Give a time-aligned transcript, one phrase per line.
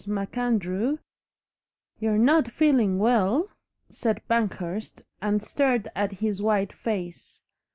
[0.07, 0.97] MacAndrew"
[1.99, 3.49] "You're not feeling WELL?"
[3.91, 7.43] said Banghurst, and stared at his white face.